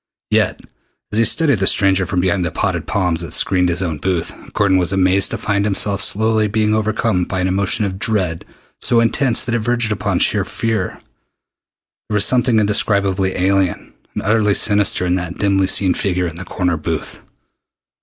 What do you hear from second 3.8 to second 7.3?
own booth. Gordon was amazed to find himself slowly being overcome